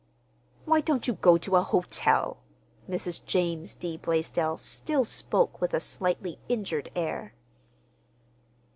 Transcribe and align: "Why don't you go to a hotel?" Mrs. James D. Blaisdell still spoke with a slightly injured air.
"Why 0.65 0.81
don't 0.81 1.07
you 1.07 1.13
go 1.13 1.37
to 1.37 1.57
a 1.57 1.61
hotel?" 1.61 2.37
Mrs. 2.89 3.23
James 3.23 3.75
D. 3.75 3.97
Blaisdell 3.97 4.57
still 4.57 5.05
spoke 5.05 5.61
with 5.61 5.75
a 5.75 5.79
slightly 5.79 6.39
injured 6.49 6.89
air. 6.95 7.35